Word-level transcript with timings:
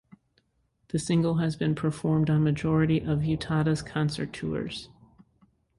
The 0.87 0.97
single 0.97 1.35
has 1.35 1.55
been 1.55 1.75
performed 1.75 2.31
on 2.31 2.43
majority 2.43 3.01
of 3.01 3.19
Utada's 3.19 3.83
concert 3.83 4.33
tours. 4.33 4.89